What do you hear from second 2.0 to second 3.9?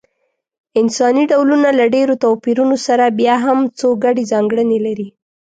توپیرونو سره بیا هم څو